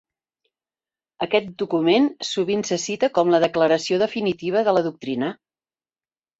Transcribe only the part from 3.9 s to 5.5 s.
definitiva de la doctrina.